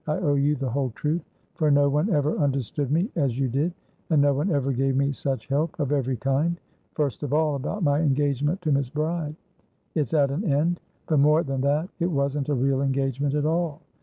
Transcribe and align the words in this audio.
I 0.07 0.17
owe 0.17 0.33
you 0.33 0.55
the 0.55 0.71
whole 0.71 0.89
truth, 0.95 1.21
for 1.53 1.69
no 1.69 1.87
one 1.87 2.09
ever 2.09 2.35
understood 2.37 2.91
me 2.91 3.11
as 3.15 3.37
you 3.37 3.47
did, 3.49 3.71
and 4.09 4.19
no 4.19 4.33
one 4.33 4.49
ever 4.49 4.71
gave 4.73 4.95
me 4.97 5.11
such 5.11 5.47
helpof 5.47 5.91
every 5.91 6.17
kind. 6.17 6.59
First 6.95 7.21
of 7.21 7.35
all, 7.35 7.53
about 7.53 7.83
my 7.83 7.99
engagement 7.99 8.63
to 8.63 8.71
Miss 8.71 8.89
Bride. 8.89 9.35
It's 9.93 10.15
at 10.15 10.31
an 10.31 10.43
end. 10.51 10.79
But 11.05 11.17
more 11.19 11.43
than 11.43 11.61
that 11.61 11.87
it 11.99 12.09
wasn't 12.09 12.49
a 12.49 12.55
real 12.55 12.81
engagement 12.81 13.35
at 13.35 13.45
all. 13.45 13.79